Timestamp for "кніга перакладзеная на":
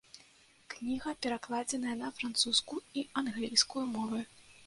0.73-2.09